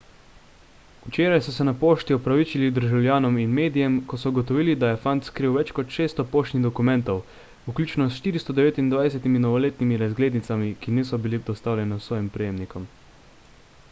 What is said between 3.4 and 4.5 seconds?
in medijem ko so